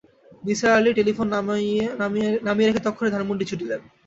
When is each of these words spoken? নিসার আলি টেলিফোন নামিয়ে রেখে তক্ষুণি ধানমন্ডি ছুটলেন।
নিসার 0.43 0.71
আলি 0.77 0.91
টেলিফোন 0.97 1.27
নামিয়ে 2.43 2.67
রেখে 2.67 2.85
তক্ষুণি 2.85 3.09
ধানমন্ডি 3.11 3.45
ছুটলেন। 3.49 3.79